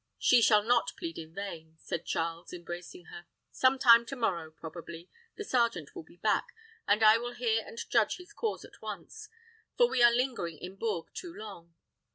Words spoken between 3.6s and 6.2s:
time to morrow probably, the sergeant will be